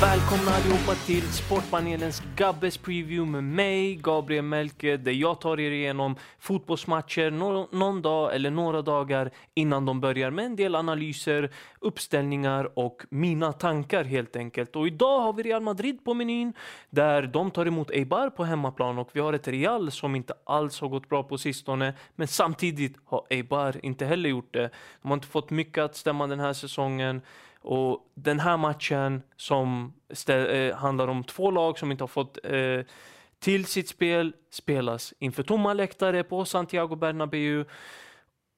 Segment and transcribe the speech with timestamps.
[0.00, 6.16] Välkomna allihopa till Sportpanelens Gabbes Preview med mig, Gabriel Melke, där jag tar er igenom
[6.38, 11.50] fotbollsmatcher no någon dag eller några dagar innan de börjar med en del analyser,
[11.80, 14.76] uppställningar och mina tankar helt enkelt.
[14.76, 16.52] Och idag har vi Real Madrid på menyn
[16.90, 20.80] där de tar emot Eibar på hemmaplan och vi har ett Real som inte alls
[20.80, 24.70] har gått bra på sistone, men samtidigt har Eibar inte heller gjort det.
[25.02, 27.22] De har inte fått mycket att stämma den här säsongen.
[27.64, 29.92] Och den här matchen som
[30.28, 32.80] eh, handlar om två lag som inte har fått eh,
[33.38, 37.64] till sitt spel spelas inför tomma läktare på Santiago Bernabéu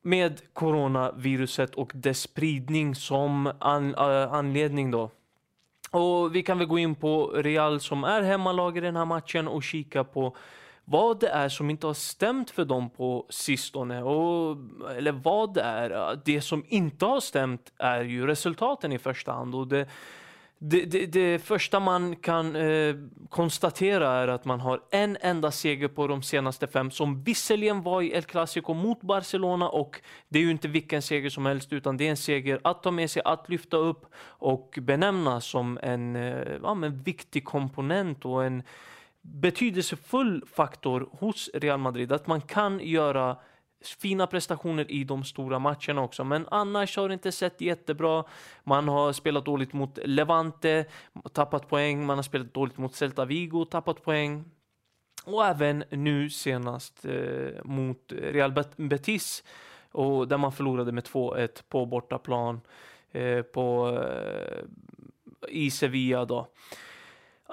[0.02, 5.10] med coronaviruset och dess spridning som an, äh, anledning då.
[5.90, 9.48] Och vi kan väl gå in på Real som är hemmalag i den här matchen
[9.48, 10.36] och kika på
[10.88, 14.02] vad det är som inte har stämt för dem på sistone.
[14.02, 14.56] Och,
[14.96, 16.18] eller vad det är.
[16.24, 19.54] Det som inte har stämt är ju resultaten i första hand.
[19.54, 19.88] Och det,
[20.58, 22.94] det, det, det första man kan eh,
[23.28, 28.02] konstatera är att man har en enda seger på de senaste fem som visserligen var
[28.02, 31.96] i El Clasico mot Barcelona och det är ju inte vilken seger som helst utan
[31.96, 36.16] det är en seger att ta med sig, att lyfta upp och benämna som en
[36.16, 38.62] eh, ja, men viktig komponent och en
[39.34, 43.36] betydelsefull faktor hos Real Madrid att man kan göra
[43.98, 46.24] fina prestationer i de stora matcherna också.
[46.24, 48.24] Men annars har det inte sett jättebra.
[48.64, 50.84] Man har spelat dåligt mot Levante,
[51.32, 52.06] tappat poäng.
[52.06, 54.44] Man har spelat dåligt mot Celta Vigo, tappat poäng.
[55.24, 59.44] Och även nu senast eh, mot Real Betis
[59.92, 62.60] och där man förlorade med 2-1 på bortaplan
[63.12, 64.64] eh, på, eh,
[65.48, 66.24] i Sevilla.
[66.24, 66.48] Då.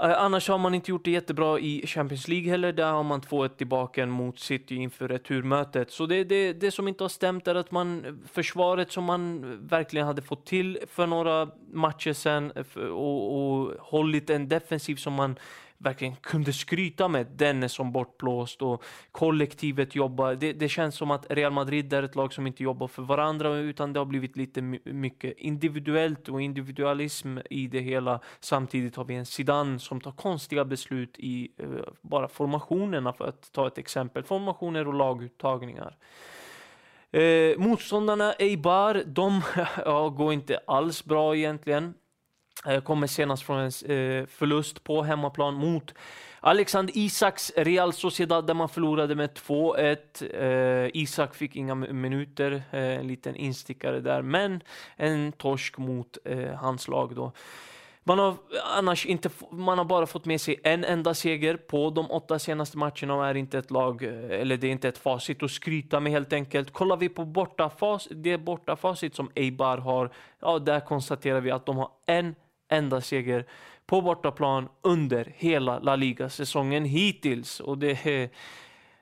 [0.03, 2.73] Eh, annars har man inte gjort det jättebra i Champions League heller.
[2.73, 5.91] Där har man 2-1 tillbaka mot City inför returmötet.
[5.91, 10.07] Så det, det, det som inte har stämt är att man försvaret som man verkligen
[10.07, 15.35] hade fått till för några matcher sedan eh, och, och hållit en defensiv som man
[15.83, 17.27] verkligen kunde skryta med.
[17.27, 20.35] Den som bortblåst och kollektivet jobbar.
[20.35, 23.55] Det, det, känns som att Real Madrid är ett lag som inte jobbar för varandra
[23.55, 28.19] utan det har blivit lite mycket individuellt och individualism i det hela.
[28.39, 31.67] Samtidigt har vi en Zidane som tar konstiga beslut i eh,
[32.01, 34.23] bara formationerna för att ta ett exempel.
[34.23, 35.97] Formationer och laguttagningar.
[37.11, 39.41] Eh, motståndarna Eibar, de
[39.85, 41.93] ja, går inte alls bra egentligen.
[42.65, 45.93] Eh, kommer senast från en eh, förlust på hemmaplan mot
[46.39, 50.85] Alexander Isaks Real Sociedad där man förlorade med 2-1.
[50.85, 54.61] Eh, Isak fick inga minuter, en liten instickare där, men
[54.95, 56.17] en torsk mot
[56.57, 57.31] hans lag då.
[58.05, 58.35] Man har
[58.77, 62.77] annars inte, man har bara fått med sig en enda seger på de åtta senaste
[62.77, 66.11] matcherna och är inte ett lag, eller det är inte ett facit att skryta med
[66.11, 66.73] helt enkelt.
[66.73, 70.09] Kollar vi på bortafas, det bortafacit som Eibar har,
[70.39, 72.35] ja där konstaterar vi att de har en
[72.73, 73.45] enda seger
[73.85, 77.59] på bortaplan under hela La Liga-säsongen hittills.
[77.59, 78.29] Och det är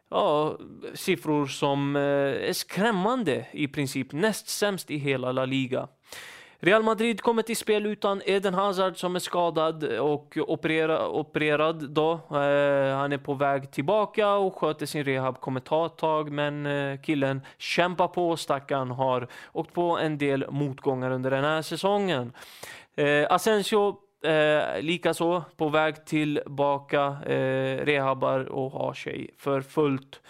[0.09, 0.57] ja,
[0.93, 2.01] siffror som eh,
[2.49, 4.11] är skrämmande i princip.
[4.11, 5.87] Näst sämst i hela La Liga.
[6.63, 11.89] Real Madrid kommer till spel utan Eden Hazard som är skadad och operera, opererad.
[11.89, 12.11] Då.
[12.11, 15.39] Eh, han är på väg tillbaka och sköter sin rehab.
[15.39, 18.37] Kommer ta ett tag, men eh, killen kämpar på.
[18.37, 22.33] Stackaren har åkt på en del motgångar under den här säsongen.
[22.95, 30.21] Eh, Asensio eh, likaså på väg tillbaka, eh, rehabar och har sig för fullt.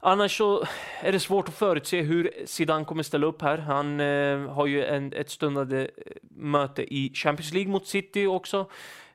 [0.00, 0.64] Annars så
[1.02, 3.58] är det svårt att förutse hur Zidane kommer ställa upp här.
[3.58, 5.88] Han eh, har ju en, ett stundande eh,
[6.30, 8.70] möte i Champions League mot City också.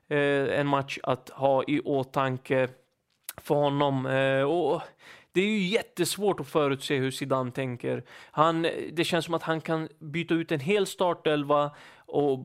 [0.08, 2.68] Eh, en match att ha i åtanke
[3.36, 4.06] för honom.
[4.06, 4.82] Eh, och
[5.34, 8.04] det är ju jättesvårt att förutse hur Zidane tänker.
[8.30, 8.62] Han,
[8.92, 12.38] det känns som att han kan byta ut en hel startelva och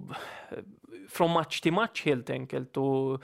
[1.09, 2.77] från match till match helt enkelt.
[2.77, 3.23] Och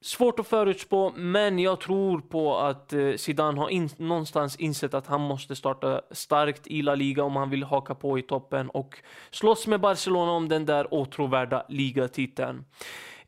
[0.00, 5.06] Svårt att förutspå, men jag tror på att eh, Zidane har in, någonstans insett att
[5.06, 8.98] han måste starta starkt i La Liga om han vill haka på i toppen och
[9.30, 12.64] slåss med Barcelona om den där åtråvärda ligatiteln.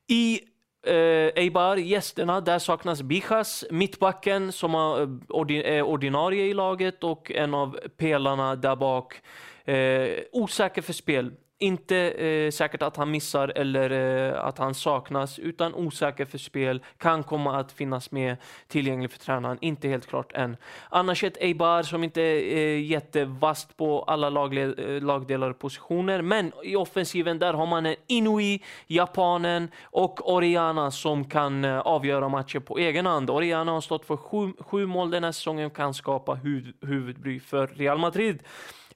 [0.06, 0.40] I
[0.86, 7.54] eh, Eibar, gästerna, där saknas Bijas, mittbacken som eh, är ordinarie i laget och en
[7.54, 9.20] av pelarna där bak.
[9.64, 11.32] Eh, osäker för spel.
[11.60, 16.82] Inte eh, säkert att han missar eller eh, att han saknas, utan osäker för spel,
[16.98, 18.36] kan komma att finnas med
[18.68, 20.56] tillgänglig för tränaren, inte helt klart än.
[20.88, 26.52] Annars ett Eibar som inte är eh, jättevast på alla eh, lagdelar och positioner, men
[26.64, 32.58] i offensiven där har man en Inui, japanen och Oriana som kan eh, avgöra matcher
[32.58, 33.30] på egen hand.
[33.30, 37.40] Oriana har stått för sju, sju mål den här säsongen och kan skapa huvud, huvudbry
[37.40, 38.42] för Real Madrid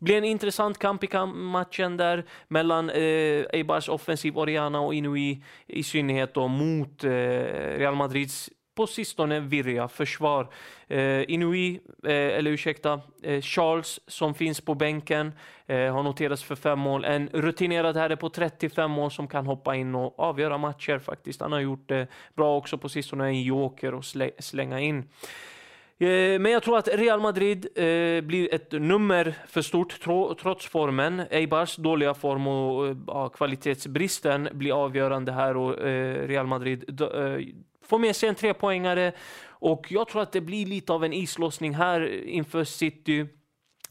[0.03, 5.83] blir en intressant kamp i matchen där mellan eh, Eibars offensiv Oriana och Inui i
[5.83, 7.11] synnerhet då mot eh,
[7.79, 10.49] Real Madrids på sistone virriga försvar.
[10.89, 15.33] Eh, Inui, eh, eller ursäkta, eh, Charles som finns på bänken
[15.67, 17.05] eh, har noterats för fem mål.
[17.05, 21.41] En rutinerad herre på 35 mål som kan hoppa in och avgöra matcher faktiskt.
[21.41, 25.09] Han har gjort det bra också på sistone, en joker och slä, slänga in.
[25.99, 30.01] Eh, men jag tror att Real Madrid eh, blir ett nummer för stort
[30.41, 31.23] trots formen.
[31.31, 35.79] Eibars dåliga form och eh, kvalitetsbristen blir avgörande här och
[36.29, 37.01] Real Madrid
[37.85, 39.13] får med sig en trepoängare
[39.49, 43.27] och jag tror att det blir lite av en islossning här inför City.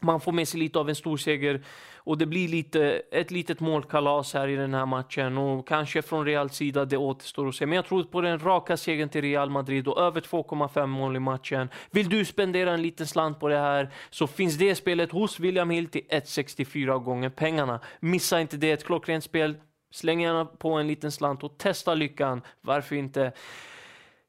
[0.02, 1.62] Man får med sig lite av en stor seger
[2.04, 6.26] och det blir lite, ett litet målkalas här i den här matchen och kanske från
[6.26, 7.66] Reals sida, det återstår att se.
[7.66, 11.18] Men jag tror på den raka segern till Real Madrid och över 2,5 mål i
[11.18, 11.68] matchen.
[11.90, 15.70] Vill du spendera en liten slant på det här så finns det spelet hos William
[15.70, 17.80] Hill till 1,64 gånger pengarna.
[18.00, 19.54] Missa inte det, ett klockrent spel.
[19.90, 22.42] Släng gärna på en liten slant och testa lyckan.
[22.60, 23.32] Varför inte?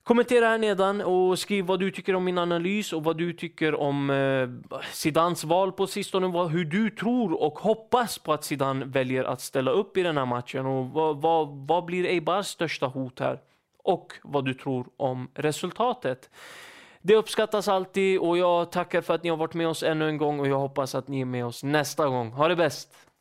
[0.03, 3.75] Kommentera här nedan och skriv vad du tycker om min analys och vad du tycker
[3.75, 6.27] om eh, Zidans val på sistone.
[6.27, 10.17] Vad, hur du tror och hoppas på att Zidane väljer att ställa upp i den
[10.17, 10.65] här matchen.
[10.65, 13.39] Och vad, vad, vad blir Eibars största hot här?
[13.83, 16.29] Och vad du tror om resultatet.
[17.01, 20.17] Det uppskattas alltid och jag tackar för att ni har varit med oss ännu en
[20.17, 22.31] gång och jag hoppas att ni är med oss nästa gång.
[22.31, 23.12] Ha det bäst!